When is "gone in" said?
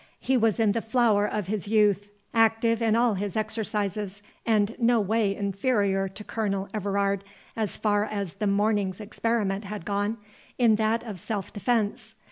9.85-10.77